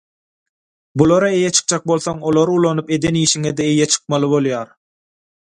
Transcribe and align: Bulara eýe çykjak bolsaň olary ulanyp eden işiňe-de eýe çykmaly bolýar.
Bulara 1.01 1.29
eýe 1.41 1.51
çykjak 1.57 1.85
bolsaň 1.91 2.25
olary 2.31 2.55
ulanyp 2.57 2.91
eden 2.97 3.23
işiňe-de 3.23 3.71
eýe 3.73 3.89
çykmaly 3.93 4.35
bolýar. 4.37 4.77